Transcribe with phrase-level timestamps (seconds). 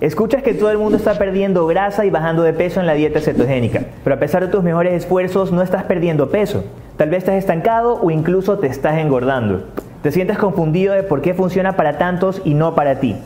[0.00, 3.20] Escuchas que todo el mundo está perdiendo grasa y bajando de peso en la dieta
[3.20, 6.64] cetogénica, pero a pesar de tus mejores esfuerzos no estás perdiendo peso.
[6.98, 9.64] Tal vez estás estancado o incluso te estás engordando.
[10.02, 13.16] Te sientes confundido de por qué funciona para tantos y no para ti.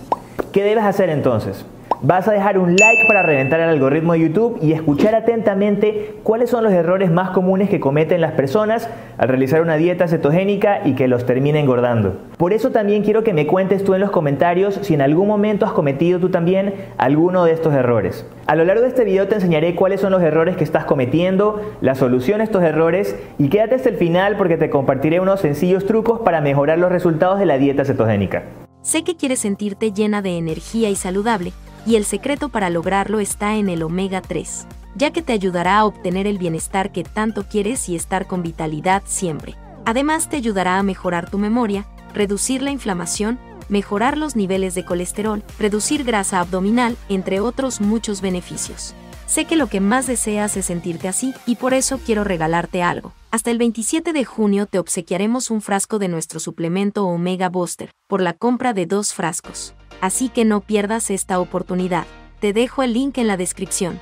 [0.53, 1.67] ¿Qué debes hacer entonces?
[2.03, 6.49] Vas a dejar un like para reventar el algoritmo de YouTube y escuchar atentamente cuáles
[6.49, 8.89] son los errores más comunes que cometen las personas
[9.19, 12.17] al realizar una dieta cetogénica y que los termine engordando.
[12.39, 15.67] Por eso también quiero que me cuentes tú en los comentarios si en algún momento
[15.67, 18.25] has cometido tú también alguno de estos errores.
[18.47, 21.61] A lo largo de este video te enseñaré cuáles son los errores que estás cometiendo,
[21.83, 25.85] la solución a estos errores y quédate hasta el final porque te compartiré unos sencillos
[25.85, 28.45] trucos para mejorar los resultados de la dieta cetogénica.
[28.81, 31.53] Sé que quieres sentirte llena de energía y saludable
[31.87, 35.85] y el secreto para lograrlo está en el omega 3, ya que te ayudará a
[35.85, 39.57] obtener el bienestar que tanto quieres y estar con vitalidad siempre.
[39.85, 45.43] Además te ayudará a mejorar tu memoria, reducir la inflamación, mejorar los niveles de colesterol,
[45.59, 48.95] reducir grasa abdominal, entre otros muchos beneficios.
[49.27, 53.13] Sé que lo que más deseas es sentirte así y por eso quiero regalarte algo.
[53.31, 58.21] Hasta el 27 de junio te obsequiaremos un frasco de nuestro suplemento Omega Booster por
[58.21, 62.05] la compra de dos frascos así que no pierdas esta oportunidad.
[62.41, 63.99] Te dejo el link en la descripción.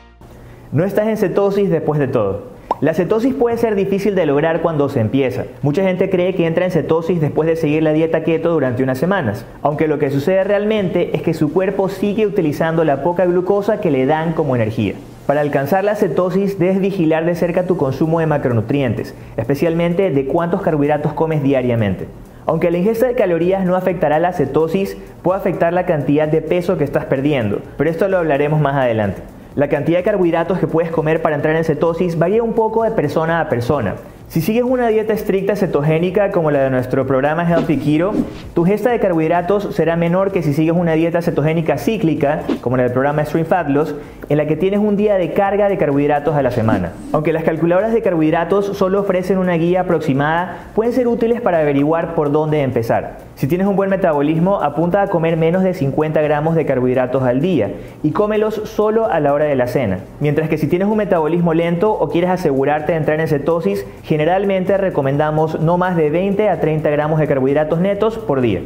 [0.72, 2.58] No estás en cetosis después de todo.
[2.80, 5.46] La cetosis puede ser difícil de lograr cuando se empieza.
[5.62, 8.98] Mucha gente cree que entra en cetosis después de seguir la dieta keto durante unas
[8.98, 13.80] semanas, aunque lo que sucede realmente es que su cuerpo sigue utilizando la poca glucosa
[13.80, 14.94] que le dan como energía.
[15.26, 20.62] Para alcanzar la cetosis debes vigilar de cerca tu consumo de macronutrientes, especialmente de cuántos
[20.62, 22.06] carbohidratos comes diariamente.
[22.48, 26.78] Aunque la ingesta de calorías no afectará la cetosis, puede afectar la cantidad de peso
[26.78, 29.20] que estás perdiendo, pero esto lo hablaremos más adelante.
[29.54, 32.90] La cantidad de carbohidratos que puedes comer para entrar en cetosis varía un poco de
[32.92, 33.96] persona a persona.
[34.28, 38.12] Si sigues una dieta estricta cetogénica como la de nuestro programa Healthy Keto,
[38.54, 42.82] tu gesta de carbohidratos será menor que si sigues una dieta cetogénica cíclica como la
[42.82, 43.94] del programa Stream Fat Loss,
[44.28, 46.92] en la que tienes un día de carga de carbohidratos a la semana.
[47.14, 52.14] Aunque las calculadoras de carbohidratos solo ofrecen una guía aproximada, pueden ser útiles para averiguar
[52.14, 53.26] por dónde empezar.
[53.34, 57.40] Si tienes un buen metabolismo, apunta a comer menos de 50 gramos de carbohidratos al
[57.40, 57.70] día
[58.02, 60.00] y cómelos solo a la hora de la cena.
[60.20, 63.86] Mientras que si tienes un metabolismo lento o quieres asegurarte de entrar en cetosis,
[64.18, 68.62] generalmente recomendamos no más de 20 a 30 gramos de carbohidratos netos por día.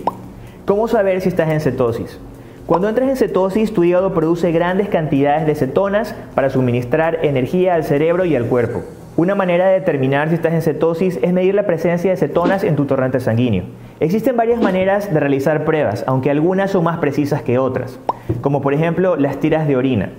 [0.65, 2.19] ¿Cómo saber si estás en cetosis?
[2.65, 7.85] Cuando entras en cetosis, tu hígado produce grandes cantidades de cetonas para suministrar energía al
[7.85, 8.81] cerebro y al cuerpo.
[9.19, 12.75] Una manera de determinar si estás en cetosis es medir la presencia de cetonas en
[12.75, 13.65] tu torrente sanguíneo.
[14.01, 17.99] Existen varias maneras de realizar pruebas, aunque algunas son más precisas que otras,
[18.41, 20.13] como por ejemplo las tiras de orina.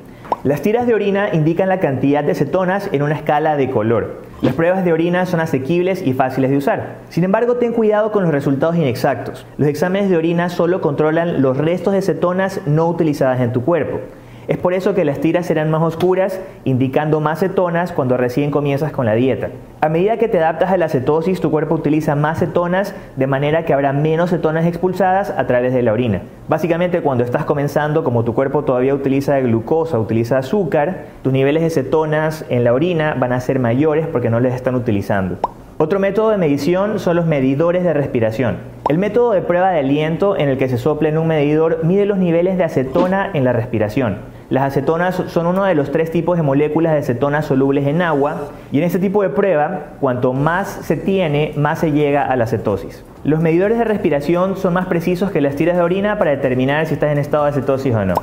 [0.44, 4.33] Las tiras de orina indican la cantidad de cetonas en una escala de color.
[4.44, 6.98] Las pruebas de orina son asequibles y fáciles de usar.
[7.08, 9.46] Sin embargo, ten cuidado con los resultados inexactos.
[9.58, 14.02] Los exámenes de orina solo controlan los restos de cetonas no utilizadas en tu cuerpo.
[14.48, 18.92] Es por eso que las tiras serán más oscuras, indicando más cetonas cuando recién comienzas
[18.92, 19.50] con la dieta.
[19.80, 23.64] A medida que te adaptas a la cetosis, tu cuerpo utiliza más cetonas, de manera
[23.64, 26.22] que habrá menos cetonas expulsadas a través de la orina.
[26.48, 31.70] Básicamente, cuando estás comenzando, como tu cuerpo todavía utiliza glucosa, utiliza azúcar, tus niveles de
[31.70, 35.38] cetonas en la orina van a ser mayores porque no les están utilizando.
[35.78, 38.58] Otro método de medición son los medidores de respiración.
[38.90, 42.06] El método de prueba de aliento en el que se sopla en un medidor mide
[42.06, 44.18] los niveles de acetona en la respiración.
[44.54, 48.50] Las acetonas son uno de los tres tipos de moléculas de acetonas solubles en agua
[48.72, 52.46] y en este tipo de prueba, cuanto más se tiene, más se llega a la
[52.46, 53.04] cetosis.
[53.24, 56.94] Los medidores de respiración son más precisos que las tiras de orina para determinar si
[56.94, 58.14] estás en estado de cetosis o no.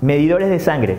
[0.00, 0.96] Medidores de sangre.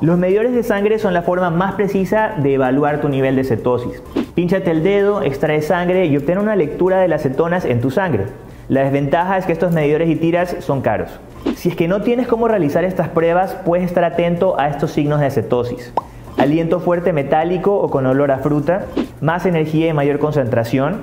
[0.00, 4.02] Los medidores de sangre son la forma más precisa de evaluar tu nivel de cetosis.
[4.34, 8.24] Pínchate el dedo, extrae sangre y obtén una lectura de las cetonas en tu sangre.
[8.70, 11.10] La desventaja es que estos medidores y tiras son caros.
[11.56, 15.18] Si es que no tienes cómo realizar estas pruebas, puedes estar atento a estos signos
[15.18, 15.92] de cetosis.
[16.38, 18.84] Aliento fuerte metálico o con olor a fruta,
[19.20, 21.00] más energía y mayor concentración,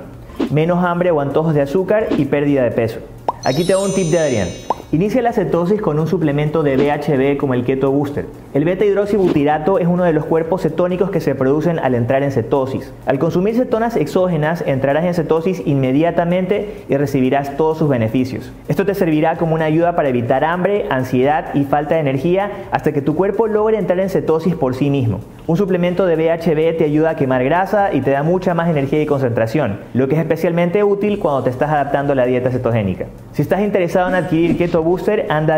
[0.49, 2.99] menos hambre o antojos de azúcar y pérdida de peso.
[3.43, 4.47] Aquí te doy un tip de Adrián.
[4.89, 8.25] Inicia la cetosis con un suplemento de BHB como el Keto Booster.
[8.53, 12.93] El beta-hidroxibutirato es uno de los cuerpos cetónicos que se producen al entrar en cetosis.
[13.05, 18.53] Al consumir cetonas exógenas, entrarás en cetosis inmediatamente y recibirás todos sus beneficios.
[18.69, 22.93] Esto te servirá como una ayuda para evitar hambre, ansiedad y falta de energía hasta
[22.93, 25.19] que tu cuerpo logre entrar en cetosis por sí mismo.
[25.47, 29.01] Un suplemento de BHB te ayuda a quemar grasa y te da mucha más energía
[29.01, 33.07] y concentración, lo que es especialmente útil cuando te estás adaptando a la dieta cetogénica.
[33.33, 35.57] Si estás interesado en adquirir Keto Booster, anda a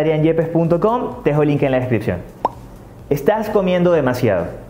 [1.24, 2.20] te dejo el link en la descripción.
[3.10, 4.69] Estás comiendo demasiado.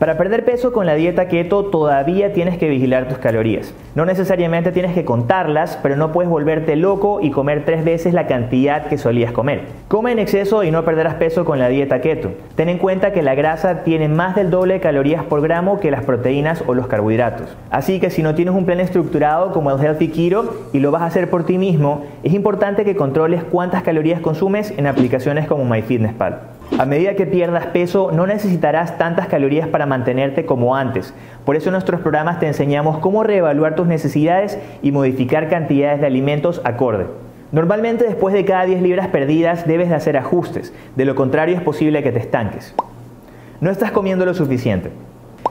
[0.00, 3.74] Para perder peso con la dieta keto todavía tienes que vigilar tus calorías.
[3.94, 8.26] No necesariamente tienes que contarlas, pero no puedes volverte loco y comer tres veces la
[8.26, 9.64] cantidad que solías comer.
[9.88, 12.30] Come en exceso y no perderás peso con la dieta keto.
[12.54, 15.90] Ten en cuenta que la grasa tiene más del doble de calorías por gramo que
[15.90, 17.54] las proteínas o los carbohidratos.
[17.68, 21.02] Así que si no tienes un plan estructurado como el Healthy Keto y lo vas
[21.02, 25.66] a hacer por ti mismo, es importante que controles cuántas calorías consumes en aplicaciones como
[25.66, 26.59] MyFitnessPal.
[26.78, 31.12] A medida que pierdas peso, no necesitarás tantas calorías para mantenerte como antes.
[31.44, 36.06] Por eso en nuestros programas te enseñamos cómo reevaluar tus necesidades y modificar cantidades de
[36.06, 37.06] alimentos acorde.
[37.52, 41.62] Normalmente después de cada 10 libras perdidas debes de hacer ajustes, de lo contrario es
[41.62, 42.74] posible que te estanques.
[43.60, 44.90] No estás comiendo lo suficiente.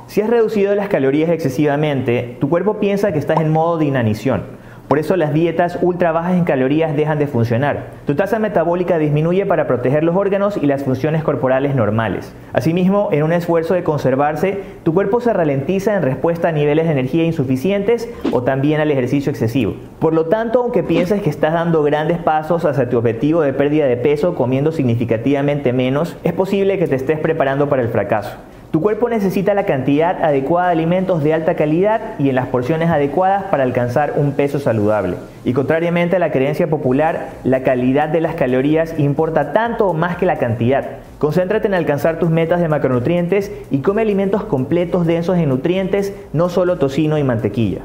[0.07, 4.58] Si has reducido las calorías excesivamente, tu cuerpo piensa que estás en modo de inanición
[4.89, 7.89] por eso las dietas ultra bajas en calorías dejan de funcionar.
[8.07, 12.33] Tu tasa metabólica disminuye para proteger los órganos y las funciones corporales normales.
[12.53, 16.94] Asimismo, en un esfuerzo de conservarse, tu cuerpo se ralentiza en respuesta a niveles de
[16.94, 19.75] energía insuficientes o también al ejercicio excesivo.
[20.00, 23.85] Por lo tanto, aunque pienses que estás dando grandes pasos hacia tu objetivo de pérdida
[23.85, 28.38] de peso comiendo significativamente menos, es posible que te estés preparando para el fracaso.
[28.71, 32.92] Tu cuerpo necesita la cantidad adecuada de alimentos de alta calidad y en las porciones
[32.92, 35.16] adecuadas para alcanzar un peso saludable.
[35.44, 40.18] Y contrariamente a la creencia popular, la calidad de las calorías importa tanto o más
[40.18, 40.86] que la cantidad.
[41.18, 46.50] Concéntrate en alcanzar tus metas de macronutrientes y come alimentos completos densos en nutrientes, no
[46.50, 47.80] solo tocino y mantequilla.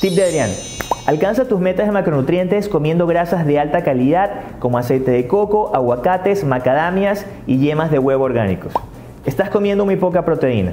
[0.00, 0.50] Tip de Adrián.
[1.06, 6.44] Alcanza tus metas de macronutrientes comiendo grasas de alta calidad como aceite de coco, aguacates,
[6.44, 8.72] macadamias y yemas de huevo orgánicos.
[9.26, 10.72] Estás comiendo muy poca proteína.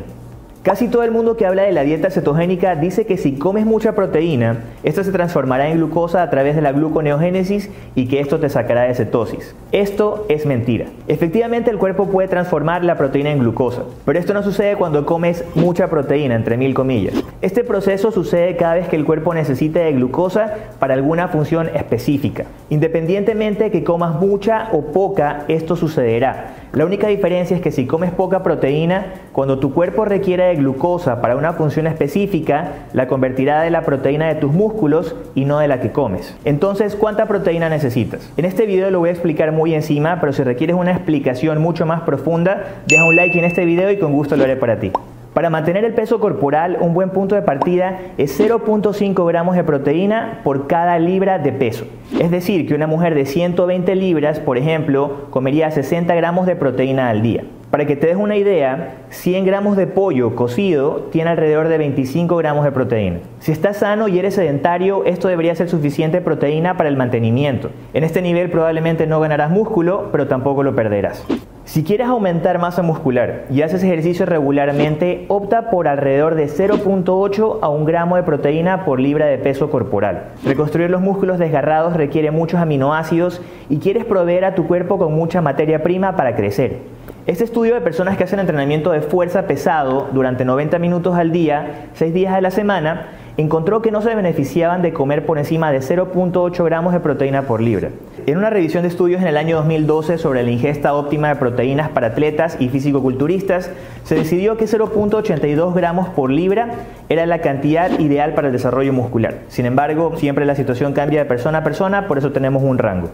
[0.64, 3.94] Casi todo el mundo que habla de la dieta cetogénica dice que si comes mucha
[3.94, 8.50] proteína, esto se transformará en glucosa a través de la gluconeogénesis y que esto te
[8.50, 9.56] sacará de cetosis.
[9.72, 10.88] Esto es mentira.
[11.08, 15.46] Efectivamente el cuerpo puede transformar la proteína en glucosa, pero esto no sucede cuando comes
[15.56, 17.16] mucha proteína, entre mil comillas.
[17.42, 22.46] Este proceso sucede cada vez que el cuerpo necesite de glucosa para alguna función específica.
[22.70, 26.67] Independientemente de que comas mucha o poca, esto sucederá.
[26.78, 31.22] La única diferencia es que si comes poca proteína, cuando tu cuerpo requiere de glucosa
[31.22, 35.68] para una función específica, la convertirá de la proteína de tus músculos y no de
[35.68, 36.38] la que comes.
[36.46, 38.32] Entonces, ¿cuánta proteína necesitas?
[38.38, 41.88] En este video lo voy a explicar muy encima, pero si requieres una explicación mucho
[41.88, 44.92] más profunda, deja un like en este video y con gusto lo haré para ti.
[45.38, 50.42] Para mantener el peso corporal, un buen punto de partida es 0.5 gramos de proteína
[50.44, 51.86] por cada libra de peso.
[52.20, 57.10] Es decir, que una mujer de 120 libras, por ejemplo, comería 60 gramos de proteína
[57.10, 57.44] al día.
[57.70, 62.36] Para que te des una idea, 100 gramos de pollo cocido tiene alrededor de 25
[62.36, 63.20] gramos de proteína.
[63.38, 67.70] Si estás sano y eres sedentario, esto debería ser suficiente proteína para el mantenimiento.
[67.94, 71.24] En este nivel probablemente no ganarás músculo, pero tampoco lo perderás.
[71.68, 77.68] Si quieres aumentar masa muscular y haces ejercicio regularmente, opta por alrededor de 0.8 a
[77.68, 80.30] 1 gramo de proteína por libra de peso corporal.
[80.46, 85.42] Reconstruir los músculos desgarrados requiere muchos aminoácidos y quieres proveer a tu cuerpo con mucha
[85.42, 86.78] materia prima para crecer.
[87.26, 91.90] Este estudio de personas que hacen entrenamiento de fuerza pesado durante 90 minutos al día,
[91.96, 95.80] 6 días de la semana, encontró que no se beneficiaban de comer por encima de
[95.80, 97.92] 0.8 gramos de proteína por libra.
[98.26, 101.90] En una revisión de estudios en el año 2012 sobre la ingesta óptima de proteínas
[101.90, 103.72] para atletas y fisicoculturistas,
[104.04, 106.72] se decidió que 0.82 gramos por libra
[107.10, 109.36] era la cantidad ideal para el desarrollo muscular.
[109.50, 113.12] Sin embargo, siempre la situación cambia de persona a persona, por eso tenemos un rango.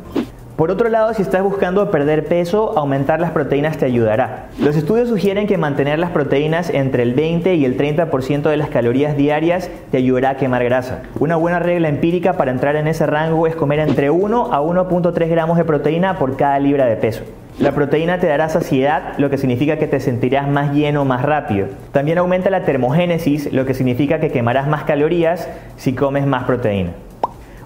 [0.55, 4.49] Por otro lado, si estás buscando perder peso, aumentar las proteínas te ayudará.
[4.59, 8.69] Los estudios sugieren que mantener las proteínas entre el 20 y el 30% de las
[8.69, 11.01] calorías diarias te ayudará a quemar grasa.
[11.19, 15.27] Una buena regla empírica para entrar en ese rango es comer entre 1 a 1.3
[15.27, 17.23] gramos de proteína por cada libra de peso.
[17.57, 21.67] La proteína te dará saciedad, lo que significa que te sentirás más lleno más rápido.
[21.91, 26.91] También aumenta la termogénesis, lo que significa que quemarás más calorías si comes más proteína.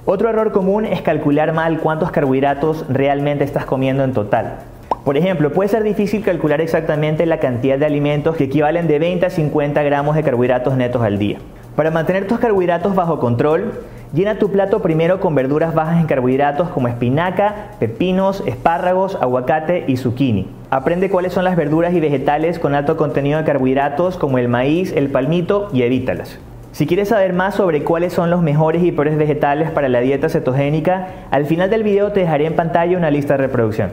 [0.09, 4.59] Otro error común es calcular mal cuántos carbohidratos realmente estás comiendo en total.
[5.03, 9.25] Por ejemplo, puede ser difícil calcular exactamente la cantidad de alimentos que equivalen de 20
[9.25, 11.39] a 50 gramos de carbohidratos netos al día.
[11.75, 13.81] Para mantener tus carbohidratos bajo control,
[14.13, 19.97] llena tu plato primero con verduras bajas en carbohidratos como espinaca, pepinos, espárragos, aguacate y
[19.97, 20.47] zucchini.
[20.69, 24.93] Aprende cuáles son las verduras y vegetales con alto contenido de carbohidratos como el maíz,
[24.95, 26.39] el palmito y evítalas.
[26.77, 30.29] Si quieres saber más sobre cuáles son los mejores y peores vegetales para la dieta
[30.29, 33.89] cetogénica, al final del video te dejaré en pantalla una lista de reproducción.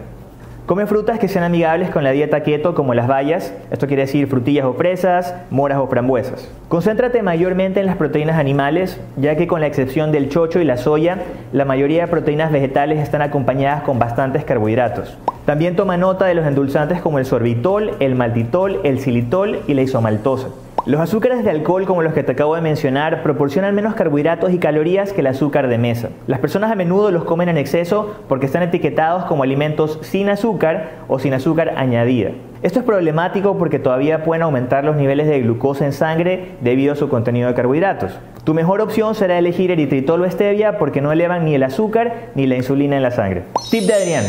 [0.66, 4.26] Come frutas que sean amigables con la dieta keto como las bayas, esto quiere decir
[4.26, 6.52] frutillas o fresas, moras o frambuesas.
[6.68, 10.76] Concéntrate mayormente en las proteínas animales, ya que con la excepción del chocho y la
[10.76, 11.20] soya,
[11.54, 15.16] la mayoría de proteínas vegetales están acompañadas con bastantes carbohidratos.
[15.46, 19.80] También toma nota de los endulzantes como el sorbitol, el maltitol, el xilitol y la
[19.80, 20.48] isomaltosa.
[20.86, 24.58] Los azúcares de alcohol, como los que te acabo de mencionar, proporcionan menos carbohidratos y
[24.58, 26.10] calorías que el azúcar de mesa.
[26.26, 30.90] Las personas a menudo los comen en exceso porque están etiquetados como alimentos sin azúcar
[31.08, 32.32] o sin azúcar añadida.
[32.64, 36.96] Esto es problemático porque todavía pueden aumentar los niveles de glucosa en sangre debido a
[36.96, 38.18] su contenido de carbohidratos.
[38.44, 42.46] Tu mejor opción será elegir eritritol o stevia porque no elevan ni el azúcar ni
[42.46, 43.42] la insulina en la sangre.
[43.70, 44.24] Tip de Adrián.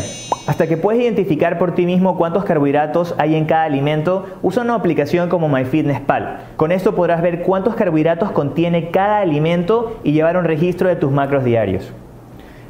[0.46, 4.74] Hasta que puedes identificar por ti mismo cuántos carbohidratos hay en cada alimento, usa una
[4.74, 6.40] aplicación como MyFitnessPal.
[6.56, 11.10] Con esto podrás ver cuántos carbohidratos contiene cada alimento y llevar un registro de tus
[11.10, 11.90] macros diarios.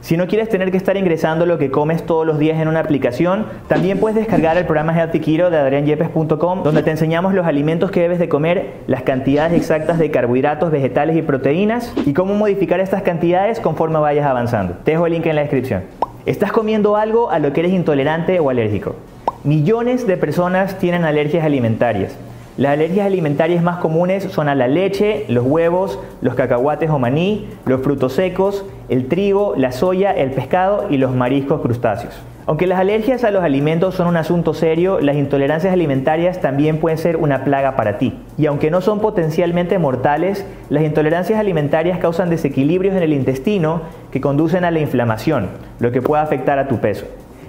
[0.01, 2.81] Si no quieres tener que estar ingresando lo que comes todos los días en una
[2.81, 7.91] aplicación, también puedes descargar el programa Healthy Keto de adrianyepes.com, donde te enseñamos los alimentos
[7.91, 12.81] que debes de comer, las cantidades exactas de carbohidratos, vegetales y proteínas y cómo modificar
[12.81, 14.75] estas cantidades conforme vayas avanzando.
[14.85, 15.83] Te dejo el link en la descripción.
[16.25, 18.97] ¿Estás comiendo algo a lo que eres intolerante o alérgico?
[19.45, 22.17] Millones de personas tienen alergias alimentarias.
[22.57, 27.51] Las alergias alimentarias más comunes son a la leche, los huevos, los cacahuates o maní,
[27.67, 32.15] los frutos secos, el trigo, la soya, el pescado y los mariscos crustáceos.
[32.47, 36.97] Aunque las alergias a los alimentos son un asunto serio, las intolerancias alimentarias también pueden
[36.97, 38.15] ser una plaga para ti.
[38.39, 44.23] Y aunque no son potencialmente mortales, las intolerancias alimentarias causan desequilibrios en el intestino que
[44.23, 45.49] conducen a la inflamación,
[45.79, 47.05] lo que puede afectar a tu peso.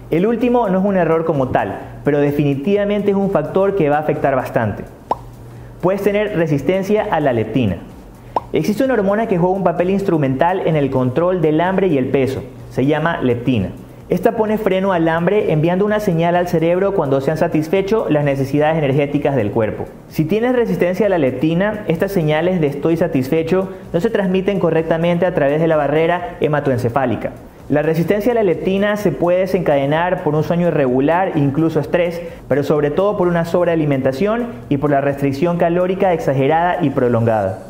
[0.10, 3.98] El último no es un error como tal, pero definitivamente es un factor que va
[3.98, 4.97] a afectar bastante.
[5.82, 7.78] Puedes tener resistencia a la leptina.
[8.52, 12.08] Existe una hormona que juega un papel instrumental en el control del hambre y el
[12.08, 12.42] peso.
[12.72, 13.70] Se llama leptina.
[14.10, 18.24] Esta pone freno al hambre enviando una señal al cerebro cuando se han satisfecho las
[18.24, 19.86] necesidades energéticas del cuerpo.
[20.08, 25.26] Si tienes resistencia a la leptina, estas señales de estoy satisfecho no se transmiten correctamente
[25.26, 27.34] a través de la barrera hematoencefálica.
[27.70, 32.64] La resistencia a la leptina se puede desencadenar por un sueño irregular, incluso estrés, pero
[32.64, 37.66] sobre todo por una sobrealimentación y por la restricción calórica exagerada y prolongada.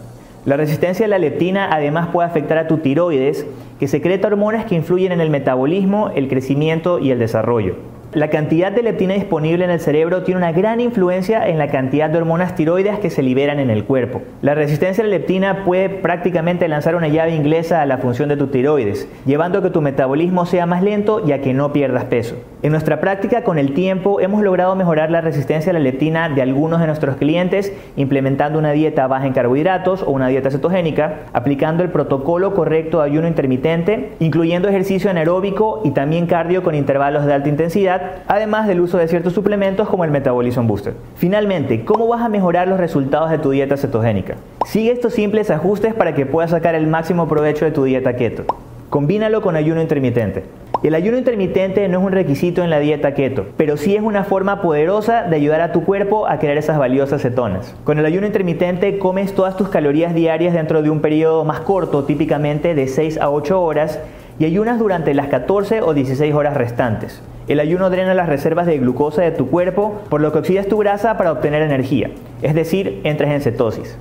[0.45, 3.47] La resistencia a la leptina además puede afectar a tu tiroides,
[3.79, 7.96] que secreta hormonas que influyen en el metabolismo, el crecimiento y el desarrollo.
[8.17, 12.09] La cantidad de leptina disponible en el cerebro tiene una gran influencia en la cantidad
[12.09, 14.23] de hormonas tiroides que se liberan en el cuerpo.
[14.41, 18.35] La resistencia a la leptina puede prácticamente lanzar una llave inglesa a la función de
[18.35, 22.05] tu tiroides, llevando a que tu metabolismo sea más lento y a que no pierdas
[22.05, 22.37] peso.
[22.63, 26.41] En nuestra práctica con el tiempo hemos logrado mejorar la resistencia a la leptina de
[26.41, 31.83] algunos de nuestros clientes implementando una dieta baja en carbohidratos o una dieta cetogénica, aplicando
[31.83, 37.33] el protocolo correcto de ayuno intermitente, incluyendo ejercicio anaeróbico y también cardio con intervalos de
[37.33, 40.93] alta intensidad además del uso de ciertos suplementos como el Metabolism Booster.
[41.15, 44.35] Finalmente, ¿cómo vas a mejorar los resultados de tu dieta cetogénica?
[44.65, 48.45] Sigue estos simples ajustes para que puedas sacar el máximo provecho de tu dieta keto.
[48.89, 50.43] Combínalo con ayuno intermitente.
[50.83, 54.23] El ayuno intermitente no es un requisito en la dieta keto, pero sí es una
[54.23, 57.75] forma poderosa de ayudar a tu cuerpo a crear esas valiosas cetonas.
[57.83, 62.03] Con el ayuno intermitente comes todas tus calorías diarias dentro de un periodo más corto,
[62.03, 63.99] típicamente de 6 a 8 horas,
[64.39, 67.21] y ayunas durante las 14 o 16 horas restantes.
[67.47, 70.77] El ayuno drena las reservas de glucosa de tu cuerpo, por lo que oxidas tu
[70.79, 72.11] grasa para obtener energía,
[72.41, 73.97] es decir, entres en cetosis.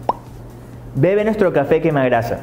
[0.96, 2.40] Bebe nuestro café quema grasa.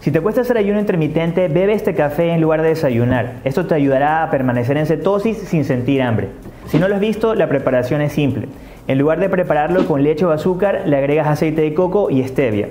[0.00, 3.40] Si te cuesta hacer ayuno intermitente, bebe este café en lugar de desayunar.
[3.44, 6.28] Esto te ayudará a permanecer en cetosis sin sentir hambre.
[6.68, 8.48] Si no lo has visto, la preparación es simple.
[8.86, 12.68] En lugar de prepararlo con leche o azúcar, le agregas aceite de coco y stevia.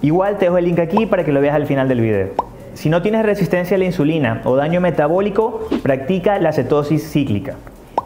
[0.00, 2.47] Igual te dejo el link aquí para que lo veas al final del video.
[2.78, 7.56] Si no tienes resistencia a la insulina o daño metabólico, practica la cetosis cíclica.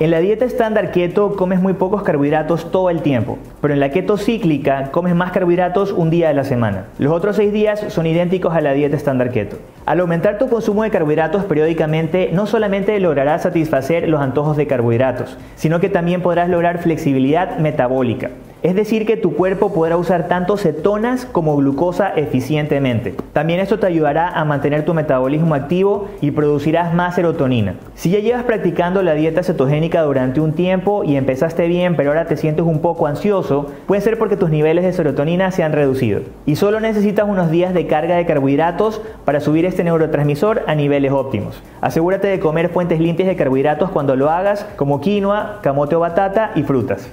[0.01, 3.91] En la dieta estándar keto comes muy pocos carbohidratos todo el tiempo, pero en la
[3.91, 6.87] keto cíclica comes más carbohidratos un día de la semana.
[6.99, 9.59] Los otros seis días son idénticos a la dieta estándar keto.
[9.85, 15.37] Al aumentar tu consumo de carbohidratos periódicamente, no solamente lograrás satisfacer los antojos de carbohidratos,
[15.55, 18.31] sino que también podrás lograr flexibilidad metabólica.
[18.63, 23.13] Es decir, que tu cuerpo podrá usar tanto cetonas como glucosa eficientemente.
[23.33, 27.75] También esto te ayudará a mantener tu metabolismo activo y producirás más serotonina.
[27.97, 32.27] Si ya llevas practicando la dieta cetogénica durante un tiempo y empezaste bien, pero ahora
[32.27, 36.21] te sientes un poco ansioso, puede ser porque tus niveles de serotonina se han reducido.
[36.47, 41.11] Y solo necesitas unos días de carga de carbohidratos para subir este neurotransmisor a niveles
[41.11, 41.61] óptimos.
[41.81, 46.53] Asegúrate de comer fuentes limpias de carbohidratos cuando lo hagas, como quinoa, camote o batata
[46.55, 47.11] y frutas.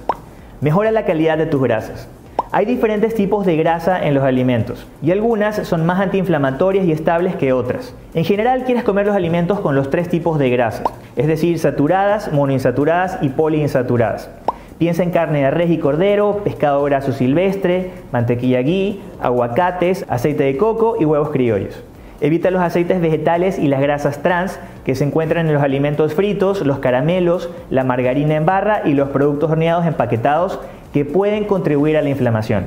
[0.60, 2.06] Mejora la calidad de tus grasas.
[2.52, 7.34] Hay diferentes tipos de grasa en los alimentos y algunas son más antiinflamatorias y estables
[7.34, 7.94] que otras.
[8.12, 10.84] En general quieres comer los alimentos con los tres tipos de grasas,
[11.16, 14.28] es decir, saturadas, monoinsaturadas y poliinsaturadas.
[14.76, 20.58] Piensa en carne de res y cordero, pescado graso silvestre, mantequilla ghee, aguacates, aceite de
[20.58, 21.82] coco y huevos criollos.
[22.20, 26.64] Evita los aceites vegetales y las grasas trans que se encuentran en los alimentos fritos,
[26.66, 30.60] los caramelos, la margarina en barra y los productos horneados empaquetados
[30.92, 32.64] que pueden contribuir a la inflamación.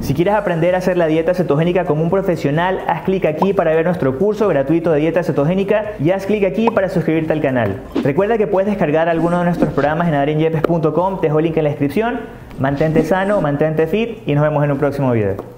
[0.00, 3.74] Si quieres aprender a hacer la dieta cetogénica como un profesional, haz clic aquí para
[3.74, 7.82] ver nuestro curso gratuito de dieta cetogénica y haz clic aquí para suscribirte al canal.
[8.04, 11.64] Recuerda que puedes descargar alguno de nuestros programas en adrianyepes.com, te dejo el link en
[11.64, 12.20] la descripción.
[12.60, 15.57] Mantente sano, mantente fit y nos vemos en un próximo video.